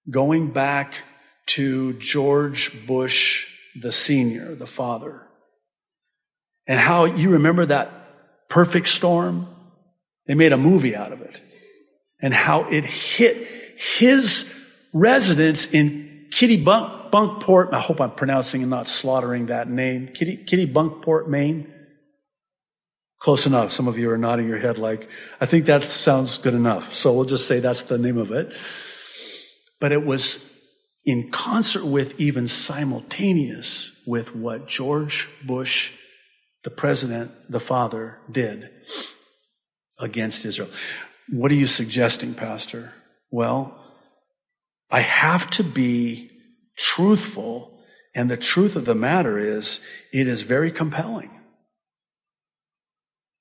going 0.09 0.51
back 0.51 1.03
to 1.47 1.93
George 1.93 2.85
Bush, 2.85 3.47
the 3.79 3.91
senior, 3.91 4.55
the 4.55 4.67
father, 4.67 5.27
and 6.67 6.79
how 6.79 7.05
you 7.05 7.31
remember 7.31 7.65
that 7.65 8.49
perfect 8.49 8.89
storm? 8.89 9.47
They 10.27 10.35
made 10.35 10.51
a 10.51 10.57
movie 10.57 10.95
out 10.95 11.13
of 11.13 11.21
it. 11.21 11.41
And 12.19 12.33
how 12.33 12.63
it 12.69 12.83
hit 12.83 13.47
his 13.77 14.53
residence 14.93 15.67
in 15.67 16.27
Kitty 16.31 16.63
Bunk, 16.63 17.11
Bunkport. 17.11 17.73
I 17.73 17.79
hope 17.79 18.01
I'm 18.01 18.11
pronouncing 18.11 18.61
and 18.61 18.69
not 18.69 18.87
slaughtering 18.87 19.45
that 19.45 19.69
name. 19.69 20.09
Kitty, 20.13 20.37
Kitty 20.37 20.67
Bunkport, 20.67 21.27
Maine. 21.27 21.71
Close 23.19 23.47
enough. 23.47 23.71
Some 23.71 23.87
of 23.87 23.97
you 23.97 24.09
are 24.11 24.17
nodding 24.17 24.47
your 24.47 24.59
head 24.59 24.77
like, 24.77 25.07
I 25.39 25.45
think 25.45 25.65
that 25.67 25.83
sounds 25.83 26.37
good 26.39 26.53
enough. 26.53 26.93
So 26.93 27.13
we'll 27.13 27.25
just 27.25 27.47
say 27.47 27.59
that's 27.59 27.83
the 27.83 27.97
name 27.97 28.17
of 28.17 28.31
it. 28.31 28.53
But 29.79 29.91
it 29.91 30.03
was 30.03 30.43
in 31.07 31.31
concert 31.31 31.85
with, 31.85 32.19
even 32.19 32.49
simultaneous 32.49 33.91
with 34.05 34.35
what 34.35 34.67
George 34.67 35.29
Bush, 35.41 35.91
the 36.63 36.69
president, 36.69 37.31
the 37.49 37.61
father, 37.61 38.19
did 38.29 38.69
against 39.97 40.43
Israel. 40.43 40.69
What 41.29 41.49
are 41.49 41.55
you 41.55 41.65
suggesting, 41.65 42.33
Pastor? 42.33 42.91
Well, 43.31 43.81
I 44.91 44.99
have 44.99 45.49
to 45.51 45.63
be 45.63 46.29
truthful, 46.77 47.79
and 48.13 48.29
the 48.29 48.35
truth 48.35 48.75
of 48.75 48.83
the 48.83 48.93
matter 48.93 49.39
is, 49.39 49.79
it 50.11 50.27
is 50.27 50.41
very 50.41 50.71
compelling. 50.71 51.31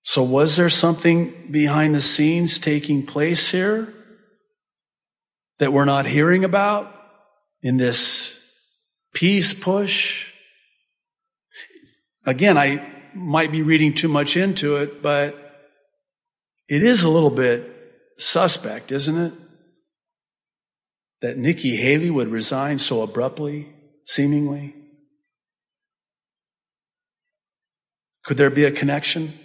So, 0.05 0.23
was 0.23 0.55
there 0.55 0.71
something 0.71 1.49
behind 1.51 1.97
the 1.97 2.01
scenes 2.01 2.61
taking 2.61 3.07
place 3.07 3.51
here 3.51 3.93
that 5.59 5.73
we're 5.73 5.85
not 5.85 6.07
hearing 6.07 6.45
about 6.45 6.96
in 7.67 7.79
this 7.79 8.39
peace 9.13 9.53
push? 9.53 10.29
Again, 12.25 12.57
I 12.57 12.87
might 13.13 13.51
be 13.51 13.63
reading 13.63 13.93
too 13.93 14.07
much 14.07 14.37
into 14.37 14.77
it, 14.77 15.03
but 15.03 15.35
it 16.69 16.85
is 16.85 17.03
a 17.03 17.09
little 17.09 17.31
bit 17.31 17.69
suspect, 18.19 18.93
isn't 18.93 19.19
it? 19.19 19.33
That 21.23 21.39
Nikki 21.39 21.75
Haley 21.75 22.09
would 22.09 22.29
resign 22.29 22.79
so 22.79 23.03
abruptly, 23.03 23.75
seemingly. 24.05 24.73
Could 28.23 28.37
there 28.37 28.51
be 28.51 28.65
a 28.65 28.71
connection? 28.71 29.37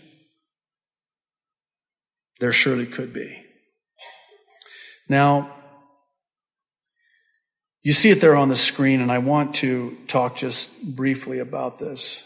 There 2.39 2.51
surely 2.51 2.85
could 2.85 3.13
be. 3.13 3.45
Now, 5.09 5.60
you 7.83 7.93
see 7.93 8.11
it 8.11 8.21
there 8.21 8.35
on 8.35 8.49
the 8.49 8.55
screen, 8.55 9.01
and 9.01 9.11
I 9.11 9.17
want 9.17 9.55
to 9.55 9.97
talk 10.07 10.35
just 10.35 10.69
briefly 10.83 11.39
about 11.39 11.79
this. 11.79 12.23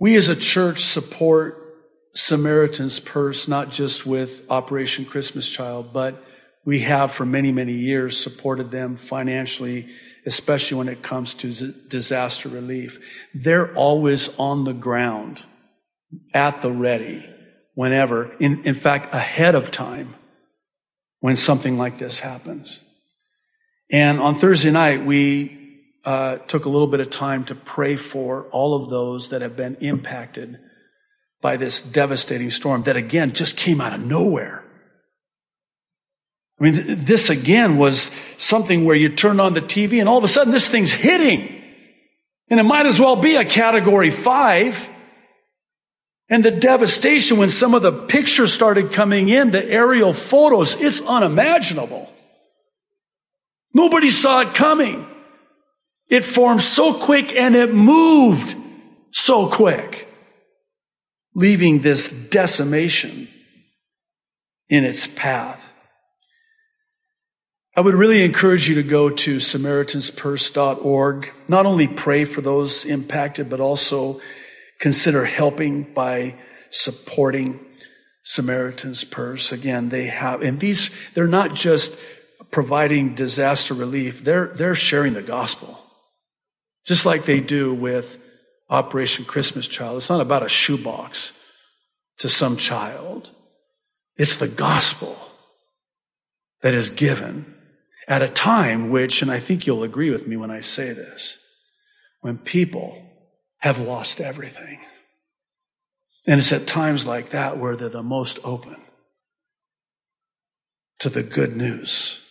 We 0.00 0.16
as 0.16 0.28
a 0.28 0.36
church 0.36 0.84
support 0.84 1.58
Samaritan's 2.14 3.00
Purse, 3.00 3.48
not 3.48 3.70
just 3.70 4.04
with 4.04 4.42
Operation 4.50 5.04
Christmas 5.04 5.48
Child, 5.48 5.92
but 5.92 6.22
we 6.64 6.80
have 6.80 7.12
for 7.12 7.24
many, 7.24 7.52
many 7.52 7.72
years 7.72 8.18
supported 8.18 8.70
them 8.70 8.96
financially, 8.96 9.88
especially 10.26 10.78
when 10.78 10.88
it 10.88 11.02
comes 11.02 11.34
to 11.36 11.72
disaster 11.88 12.48
relief. 12.48 12.98
They're 13.34 13.72
always 13.74 14.28
on 14.38 14.64
the 14.64 14.74
ground, 14.74 15.42
at 16.34 16.60
the 16.60 16.70
ready, 16.70 17.24
whenever, 17.74 18.32
in, 18.38 18.64
in 18.64 18.74
fact, 18.74 19.14
ahead 19.14 19.54
of 19.54 19.70
time 19.70 20.14
when 21.20 21.36
something 21.36 21.78
like 21.78 21.98
this 21.98 22.20
happens. 22.20 22.81
And 23.92 24.18
on 24.20 24.34
Thursday 24.34 24.70
night, 24.70 25.04
we 25.04 25.58
uh, 26.04 26.38
took 26.38 26.64
a 26.64 26.70
little 26.70 26.86
bit 26.86 27.00
of 27.00 27.10
time 27.10 27.44
to 27.44 27.54
pray 27.54 27.96
for 27.96 28.46
all 28.46 28.74
of 28.74 28.88
those 28.88 29.28
that 29.28 29.42
have 29.42 29.54
been 29.54 29.76
impacted 29.76 30.58
by 31.42 31.58
this 31.58 31.82
devastating 31.82 32.50
storm 32.50 32.84
that 32.84 32.96
again 32.96 33.32
just 33.32 33.56
came 33.56 33.80
out 33.80 33.92
of 33.92 34.00
nowhere. 34.00 34.64
I 36.58 36.64
mean, 36.64 36.74
this 37.04 37.28
again 37.28 37.76
was 37.76 38.10
something 38.38 38.84
where 38.84 38.96
you 38.96 39.10
turn 39.10 39.40
on 39.40 39.52
the 39.52 39.60
TV 39.60 40.00
and 40.00 40.08
all 40.08 40.18
of 40.18 40.24
a 40.24 40.28
sudden 40.28 40.52
this 40.52 40.68
thing's 40.68 40.92
hitting. 40.92 41.60
And 42.48 42.60
it 42.60 42.62
might 42.62 42.86
as 42.86 43.00
well 43.00 43.16
be 43.16 43.34
a 43.34 43.44
category 43.44 44.10
five. 44.10 44.88
And 46.28 46.44
the 46.44 46.50
devastation 46.50 47.36
when 47.36 47.50
some 47.50 47.74
of 47.74 47.82
the 47.82 47.92
pictures 47.92 48.52
started 48.52 48.92
coming 48.92 49.28
in, 49.28 49.50
the 49.50 49.64
aerial 49.64 50.12
photos, 50.12 50.80
it's 50.80 51.02
unimaginable. 51.02 52.08
Nobody 53.74 54.10
saw 54.10 54.40
it 54.40 54.54
coming. 54.54 55.06
It 56.08 56.24
formed 56.24 56.62
so 56.62 56.92
quick 56.94 57.34
and 57.34 57.56
it 57.56 57.72
moved 57.72 58.54
so 59.10 59.48
quick, 59.48 60.08
leaving 61.34 61.80
this 61.80 62.10
decimation 62.28 63.28
in 64.68 64.84
its 64.84 65.06
path. 65.06 65.72
I 67.74 67.80
would 67.80 67.94
really 67.94 68.22
encourage 68.22 68.68
you 68.68 68.74
to 68.74 68.82
go 68.82 69.08
to 69.08 69.36
SamaritansPurse.org. 69.36 71.32
Not 71.48 71.64
only 71.64 71.88
pray 71.88 72.26
for 72.26 72.42
those 72.42 72.84
impacted, 72.84 73.48
but 73.48 73.60
also 73.60 74.20
consider 74.78 75.24
helping 75.24 75.84
by 75.94 76.34
supporting 76.68 77.60
Samaritan's 78.24 79.04
Purse. 79.04 79.52
Again, 79.52 79.88
they 79.88 80.06
have, 80.06 80.42
and 80.42 80.60
these, 80.60 80.90
they're 81.14 81.26
not 81.26 81.54
just 81.54 81.98
providing 82.52 83.14
disaster 83.14 83.74
relief, 83.74 84.22
they're, 84.22 84.48
they're 84.48 84.74
sharing 84.76 85.14
the 85.14 85.22
gospel. 85.22 85.80
Just 86.84 87.06
like 87.06 87.24
they 87.24 87.40
do 87.40 87.74
with 87.74 88.20
Operation 88.68 89.24
Christmas 89.24 89.66
Child. 89.66 89.96
It's 89.96 90.10
not 90.10 90.20
about 90.20 90.44
a 90.44 90.48
shoebox 90.48 91.32
to 92.18 92.28
some 92.28 92.56
child. 92.56 93.30
It's 94.16 94.36
the 94.36 94.48
gospel 94.48 95.16
that 96.60 96.74
is 96.74 96.90
given 96.90 97.54
at 98.06 98.22
a 98.22 98.28
time 98.28 98.90
which, 98.90 99.22
and 99.22 99.30
I 99.30 99.38
think 99.38 99.66
you'll 99.66 99.82
agree 99.82 100.10
with 100.10 100.26
me 100.26 100.36
when 100.36 100.50
I 100.50 100.60
say 100.60 100.92
this, 100.92 101.38
when 102.20 102.36
people 102.36 103.02
have 103.58 103.78
lost 103.78 104.20
everything. 104.20 104.78
And 106.26 106.38
it's 106.38 106.52
at 106.52 106.66
times 106.66 107.06
like 107.06 107.30
that 107.30 107.58
where 107.58 107.76
they're 107.76 107.88
the 107.88 108.02
most 108.02 108.38
open 108.44 108.76
to 110.98 111.08
the 111.08 111.22
good 111.22 111.56
news 111.56 112.22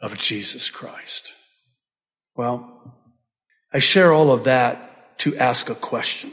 of 0.00 0.18
Jesus 0.18 0.70
Christ. 0.70 1.34
Well, 2.34 2.96
I 3.72 3.78
share 3.78 4.12
all 4.12 4.32
of 4.32 4.44
that 4.44 5.18
to 5.18 5.36
ask 5.36 5.68
a 5.68 5.74
question. 5.74 6.32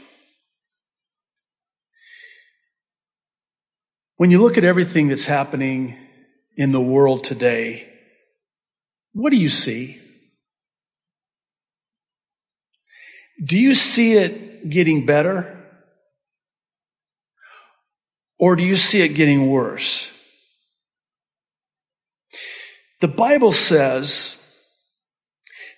When 4.16 4.30
you 4.30 4.40
look 4.40 4.58
at 4.58 4.64
everything 4.64 5.08
that's 5.08 5.26
happening 5.26 5.96
in 6.56 6.72
the 6.72 6.80
world 6.80 7.22
today, 7.22 7.88
what 9.12 9.30
do 9.30 9.36
you 9.36 9.48
see? 9.48 10.00
Do 13.44 13.56
you 13.56 13.74
see 13.74 14.14
it 14.14 14.68
getting 14.68 15.06
better? 15.06 15.54
Or 18.40 18.56
do 18.56 18.64
you 18.64 18.76
see 18.76 19.02
it 19.02 19.10
getting 19.10 19.48
worse? 19.48 20.10
The 23.00 23.08
Bible 23.08 23.52
says 23.52 24.36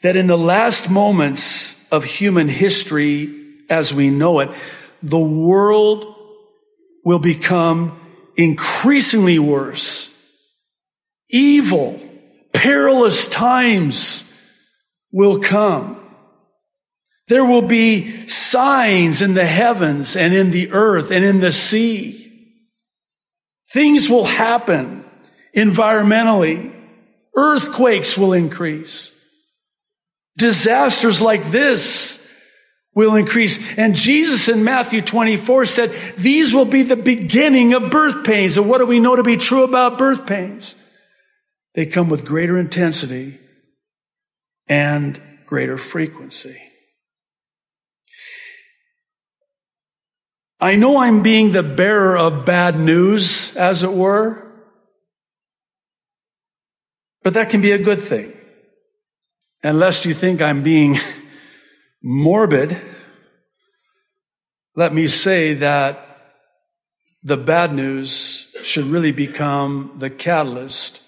that 0.02 0.16
in 0.16 0.26
the 0.26 0.38
last 0.38 0.88
moments 0.88 1.87
of 1.90 2.04
human 2.04 2.48
history 2.48 3.37
as 3.68 3.94
we 3.94 4.11
know 4.11 4.40
it, 4.40 4.50
the 5.02 5.18
world 5.18 6.14
will 7.04 7.18
become 7.18 7.98
increasingly 8.37 9.38
worse. 9.38 10.12
Evil, 11.30 12.00
perilous 12.52 13.26
times 13.26 14.30
will 15.12 15.40
come. 15.40 15.96
There 17.28 17.44
will 17.44 17.62
be 17.62 18.26
signs 18.26 19.22
in 19.22 19.35
the 19.35 19.46
heavens 19.46 20.16
and 20.16 20.35
in 20.35 20.50
the 20.50 20.72
earth 20.72 21.11
and 21.11 21.24
in 21.24 21.40
the 21.40 21.52
sea. 21.52 22.16
Things 23.72 24.11
will 24.11 24.24
happen 24.24 25.04
environmentally. 25.56 26.74
Earthquakes 27.36 28.18
will 28.18 28.32
increase. 28.32 29.12
Disasters 30.36 31.20
like 31.20 31.50
this 31.50 32.26
will 32.94 33.14
increase. 33.14 33.58
And 33.76 33.94
Jesus 33.94 34.48
in 34.48 34.64
Matthew 34.64 35.02
24 35.02 35.66
said, 35.66 36.14
these 36.16 36.52
will 36.52 36.64
be 36.64 36.82
the 36.82 36.96
beginning 36.96 37.74
of 37.74 37.90
birth 37.90 38.24
pains. 38.24 38.56
And 38.56 38.68
what 38.68 38.78
do 38.78 38.86
we 38.86 39.00
know 39.00 39.16
to 39.16 39.22
be 39.22 39.36
true 39.36 39.64
about 39.64 39.98
birth 39.98 40.26
pains? 40.26 40.74
They 41.74 41.86
come 41.86 42.08
with 42.08 42.24
greater 42.24 42.58
intensity 42.58 43.38
and 44.66 45.20
greater 45.46 45.76
frequency. 45.76 46.60
I 50.60 50.76
know 50.76 50.98
I'm 50.98 51.22
being 51.22 51.52
the 51.52 51.62
bearer 51.62 52.18
of 52.18 52.44
bad 52.44 52.78
news, 52.78 53.56
as 53.56 53.82
it 53.82 53.92
were, 53.92 54.49
but 57.22 57.35
that 57.35 57.50
can 57.50 57.61
be 57.61 57.72
a 57.72 57.78
good 57.78 58.00
thing. 58.00 58.33
Unless 59.62 60.06
you 60.06 60.14
think 60.14 60.40
I'm 60.40 60.62
being 60.62 60.98
morbid, 62.02 62.76
let 64.74 64.94
me 64.94 65.06
say 65.06 65.54
that 65.54 66.06
the 67.22 67.37
bad 67.37 67.74
news 67.74 68.46
should 68.62 68.87
really 68.87 69.12
become 69.12 69.96
the 69.98 70.09
catalyst 70.09 71.02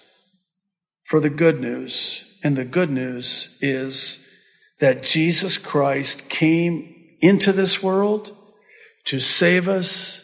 for 1.05 1.19
the 1.19 1.29
good 1.29 1.59
news. 1.59 2.25
And 2.43 2.55
the 2.55 2.65
good 2.65 2.91
news 2.91 3.57
is 3.61 4.19
that 4.79 5.01
Jesus 5.01 5.57
Christ 5.57 6.29
came 6.29 6.93
into 7.21 7.51
this 7.51 7.81
world 7.81 8.35
to 9.05 9.19
save 9.19 9.67
us 9.67 10.23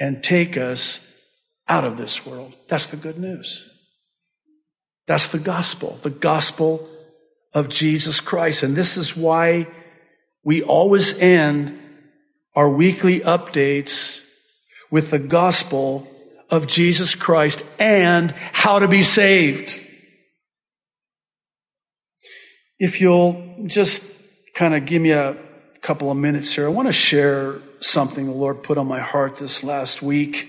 and 0.00 0.22
take 0.22 0.56
us 0.56 1.06
out 1.68 1.84
of 1.84 1.96
this 1.96 2.24
world. 2.24 2.54
That's 2.68 2.86
the 2.86 2.96
good 2.96 3.18
news. 3.18 3.68
That's 5.08 5.28
the 5.28 5.38
gospel, 5.38 5.98
the 6.02 6.10
gospel 6.10 6.86
of 7.54 7.70
Jesus 7.70 8.20
Christ. 8.20 8.62
And 8.62 8.76
this 8.76 8.98
is 8.98 9.16
why 9.16 9.66
we 10.44 10.62
always 10.62 11.18
end 11.18 11.78
our 12.54 12.68
weekly 12.68 13.20
updates 13.20 14.22
with 14.90 15.10
the 15.10 15.18
gospel 15.18 16.06
of 16.50 16.66
Jesus 16.66 17.14
Christ 17.14 17.64
and 17.78 18.32
how 18.52 18.78
to 18.80 18.86
be 18.86 19.02
saved. 19.02 19.82
If 22.78 23.00
you'll 23.00 23.64
just 23.64 24.02
kind 24.54 24.74
of 24.74 24.84
give 24.84 25.00
me 25.00 25.12
a 25.12 25.38
couple 25.80 26.10
of 26.10 26.18
minutes 26.18 26.52
here, 26.52 26.66
I 26.66 26.68
want 26.68 26.88
to 26.88 26.92
share 26.92 27.60
something 27.80 28.26
the 28.26 28.32
Lord 28.32 28.62
put 28.62 28.76
on 28.76 28.86
my 28.86 29.00
heart 29.00 29.36
this 29.36 29.64
last 29.64 30.02
week. 30.02 30.48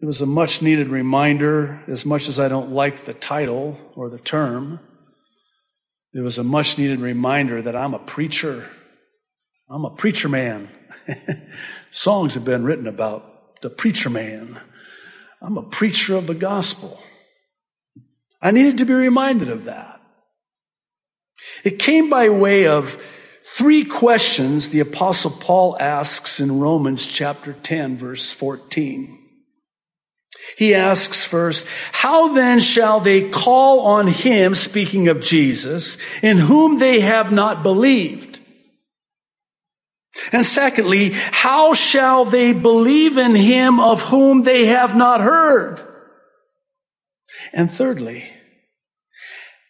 It 0.00 0.04
was 0.04 0.20
a 0.20 0.26
much 0.26 0.60
needed 0.60 0.88
reminder, 0.88 1.82
as 1.88 2.04
much 2.04 2.28
as 2.28 2.38
I 2.38 2.48
don't 2.48 2.72
like 2.72 3.04
the 3.04 3.14
title 3.14 3.78
or 3.94 4.10
the 4.10 4.18
term. 4.18 4.78
It 6.12 6.20
was 6.20 6.38
a 6.38 6.44
much 6.44 6.76
needed 6.76 7.00
reminder 7.00 7.62
that 7.62 7.74
I'm 7.74 7.94
a 7.94 7.98
preacher. 7.98 8.68
I'm 9.70 9.86
a 9.86 9.90
preacher 9.90 10.28
man. 10.28 10.68
Songs 11.90 12.34
have 12.34 12.44
been 12.44 12.64
written 12.64 12.86
about 12.86 13.62
the 13.62 13.70
preacher 13.70 14.10
man. 14.10 14.60
I'm 15.40 15.56
a 15.56 15.62
preacher 15.62 16.16
of 16.16 16.26
the 16.26 16.34
gospel. 16.34 17.02
I 18.42 18.50
needed 18.50 18.78
to 18.78 18.84
be 18.84 18.94
reminded 18.94 19.48
of 19.48 19.64
that. 19.64 20.00
It 21.64 21.78
came 21.78 22.10
by 22.10 22.28
way 22.28 22.66
of 22.66 23.02
three 23.42 23.84
questions 23.84 24.68
the 24.68 24.80
apostle 24.80 25.30
Paul 25.30 25.76
asks 25.80 26.38
in 26.38 26.60
Romans 26.60 27.06
chapter 27.06 27.54
10 27.54 27.96
verse 27.96 28.30
14. 28.30 29.25
He 30.56 30.74
asks 30.74 31.24
first, 31.24 31.66
how 31.92 32.32
then 32.32 32.60
shall 32.60 33.00
they 33.00 33.28
call 33.28 33.80
on 33.80 34.06
him, 34.06 34.54
speaking 34.54 35.08
of 35.08 35.20
Jesus, 35.20 35.98
in 36.22 36.38
whom 36.38 36.78
they 36.78 37.00
have 37.00 37.32
not 37.32 37.62
believed? 37.62 38.40
And 40.32 40.46
secondly, 40.46 41.10
how 41.12 41.74
shall 41.74 42.24
they 42.24 42.52
believe 42.52 43.18
in 43.18 43.34
him 43.34 43.80
of 43.80 44.02
whom 44.02 44.42
they 44.42 44.66
have 44.66 44.96
not 44.96 45.20
heard? 45.20 45.82
And 47.52 47.70
thirdly, 47.70 48.24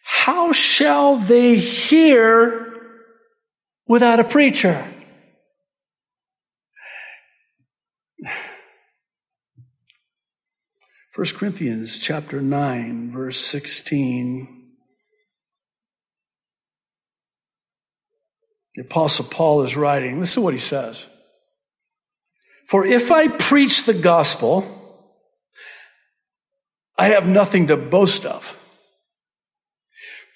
how 0.03 0.51
shall 0.51 1.17
they 1.17 1.57
hear 1.57 2.73
without 3.87 4.19
a 4.19 4.23
preacher? 4.23 4.89
1 11.17 11.25
Corinthians 11.33 11.97
chapter 11.97 12.41
9 12.41 13.09
verse 13.09 13.43
16. 13.43 14.67
The 18.75 18.83
apostle 18.83 19.25
Paul 19.25 19.63
is 19.63 19.75
writing. 19.75 20.19
this 20.19 20.33
is 20.33 20.37
what 20.37 20.53
he 20.53 20.59
says. 20.59 21.07
For 22.67 22.85
if 22.85 23.11
I 23.11 23.29
preach 23.29 23.85
the 23.85 23.95
gospel, 23.95 25.09
I 26.99 27.07
have 27.07 27.25
nothing 27.25 27.65
to 27.67 27.77
boast 27.77 28.27
of. 28.27 28.55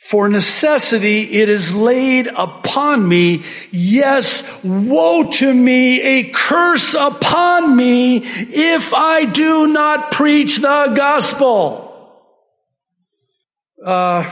For 0.01 0.27
necessity 0.27 1.41
it 1.41 1.47
is 1.47 1.75
laid 1.75 2.25
upon 2.25 3.07
me. 3.07 3.43
Yes, 3.69 4.43
woe 4.63 5.29
to 5.29 5.53
me, 5.53 6.01
a 6.01 6.23
curse 6.31 6.95
upon 6.95 7.77
me 7.77 8.17
if 8.17 8.95
I 8.95 9.25
do 9.25 9.67
not 9.67 10.11
preach 10.11 10.57
the 10.57 10.93
gospel. 10.97 12.17
Uh, 13.85 14.23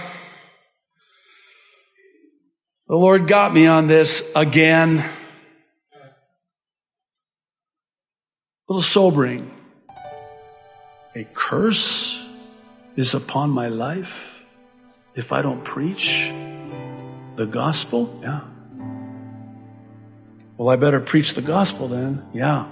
the 2.87 2.95
Lord 2.95 3.27
got 3.27 3.53
me 3.53 3.67
on 3.67 3.85
this 3.85 4.27
again. 4.35 4.97
A 4.97 5.07
little 8.67 8.81
sobering. 8.81 9.51
A 11.15 11.25
curse 11.25 12.25
is 12.95 13.13
upon 13.13 13.51
my 13.51 13.67
life 13.67 14.38
if 15.15 15.31
I 15.31 15.41
don't 15.41 15.63
preach 15.63 16.31
the 17.35 17.45
gospel? 17.45 18.19
Yeah. 18.21 18.41
Well, 20.57 20.69
I 20.69 20.75
better 20.75 20.99
preach 20.99 21.33
the 21.33 21.41
gospel 21.41 21.87
then. 21.87 22.25
Yeah. 22.33 22.67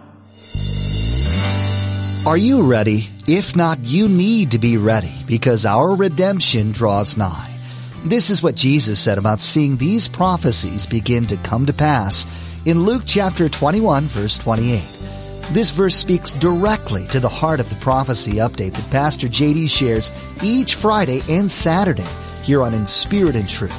Are 2.25 2.37
you 2.37 2.63
ready? 2.63 3.09
If 3.27 3.55
not, 3.55 3.79
you 3.85 4.09
need 4.09 4.51
to 4.51 4.59
be 4.59 4.77
ready 4.77 5.13
because 5.25 5.65
our 5.65 5.95
redemption 5.95 6.71
draws 6.71 7.15
nigh. 7.15 7.55
This 8.03 8.29
is 8.29 8.43
what 8.43 8.55
Jesus 8.55 8.99
said 8.99 9.17
about 9.17 9.39
seeing 9.39 9.77
these 9.77 10.07
prophecies 10.07 10.85
begin 10.85 11.25
to 11.27 11.37
come 11.37 11.65
to 11.65 11.73
pass 11.73 12.25
in 12.65 12.83
Luke 12.83 13.03
chapter 13.05 13.49
21 13.49 14.07
verse 14.07 14.37
28. 14.37 14.83
This 15.51 15.71
verse 15.71 15.95
speaks 15.95 16.33
directly 16.33 17.07
to 17.07 17.21
the 17.21 17.29
heart 17.29 17.61
of 17.61 17.69
the 17.69 17.77
prophecy 17.77 18.33
update 18.33 18.73
that 18.73 18.91
Pastor 18.91 19.27
JD 19.27 19.69
shares 19.69 20.11
each 20.43 20.75
Friday 20.75 21.21
and 21.29 21.49
Saturday 21.49 22.07
here 22.47 22.63
on 22.63 22.73
In 22.73 22.85
Spirit 22.85 23.35
and 23.35 23.47
Truth. 23.47 23.75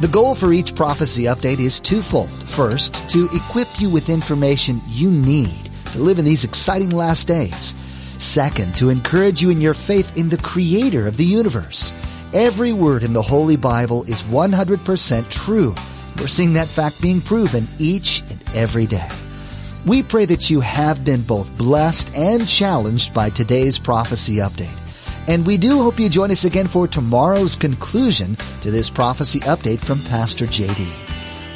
The 0.00 0.08
goal 0.08 0.34
for 0.34 0.54
each 0.54 0.74
prophecy 0.74 1.24
update 1.24 1.58
is 1.58 1.78
twofold. 1.78 2.30
First, 2.44 3.06
to 3.10 3.28
equip 3.34 3.78
you 3.78 3.90
with 3.90 4.08
information 4.08 4.80
you 4.88 5.10
need 5.10 5.70
to 5.92 5.98
live 5.98 6.18
in 6.18 6.24
these 6.24 6.42
exciting 6.42 6.88
last 6.88 7.28
days. 7.28 7.74
Second, 8.16 8.74
to 8.76 8.88
encourage 8.88 9.42
you 9.42 9.50
in 9.50 9.60
your 9.60 9.74
faith 9.74 10.16
in 10.16 10.30
the 10.30 10.38
creator 10.38 11.06
of 11.06 11.18
the 11.18 11.26
universe. 11.26 11.92
Every 12.32 12.72
word 12.72 13.02
in 13.02 13.12
the 13.12 13.20
Holy 13.20 13.56
Bible 13.56 14.04
is 14.04 14.22
100% 14.22 15.30
true. 15.30 15.74
We're 16.16 16.26
seeing 16.26 16.54
that 16.54 16.68
fact 16.68 17.02
being 17.02 17.20
proven 17.20 17.68
each 17.78 18.22
and 18.30 18.42
every 18.54 18.86
day. 18.86 19.10
We 19.84 20.02
pray 20.02 20.24
that 20.24 20.48
you 20.48 20.60
have 20.60 21.04
been 21.04 21.20
both 21.20 21.54
blessed 21.58 22.16
and 22.16 22.48
challenged 22.48 23.12
by 23.12 23.28
today's 23.28 23.78
prophecy 23.78 24.36
update. 24.36 24.79
And 25.30 25.46
we 25.46 25.56
do 25.58 25.80
hope 25.80 26.00
you 26.00 26.08
join 26.08 26.32
us 26.32 26.44
again 26.44 26.66
for 26.66 26.88
tomorrow's 26.88 27.54
conclusion 27.54 28.36
to 28.62 28.72
this 28.72 28.90
prophecy 28.90 29.38
update 29.40 29.78
from 29.78 30.00
Pastor 30.06 30.44
JD. 30.44 30.88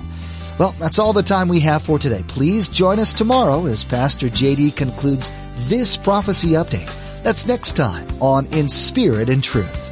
Well, 0.60 0.76
that's 0.78 1.00
all 1.00 1.14
the 1.14 1.24
time 1.24 1.48
we 1.48 1.62
have 1.62 1.82
for 1.82 1.98
today. 1.98 2.22
Please 2.28 2.70
join 2.70 3.00
us 3.00 3.12
tomorrow 3.12 3.66
as 3.66 3.84
Pastor 3.84 4.28
JD 4.28 4.76
concludes 4.76 5.32
this 5.68 5.98
prophecy 5.98 6.50
update. 6.50 6.94
That's 7.24 7.48
next 7.48 7.74
time 7.74 8.08
on 8.22 8.46
In 8.48 8.68
Spirit 8.70 9.30
and 9.30 9.44
Truth. 9.44 9.88